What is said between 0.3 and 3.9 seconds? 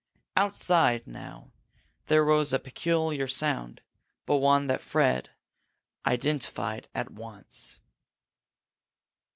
Outside now there rose a peculiar sound,